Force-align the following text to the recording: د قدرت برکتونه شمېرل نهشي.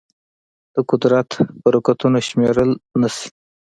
د 0.73 0.77
قدرت 0.89 1.29
برکتونه 1.63 2.19
شمېرل 2.27 2.69
نهشي. 3.01 3.29